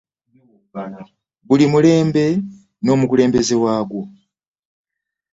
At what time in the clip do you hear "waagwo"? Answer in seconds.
3.63-4.01